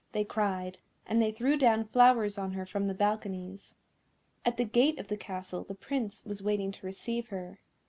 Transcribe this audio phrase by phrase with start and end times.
[0.13, 3.75] they cried, and they threw down flowers on her from the balconies.
[4.43, 7.59] At the gate of the Castle the Prince was waiting to receive her.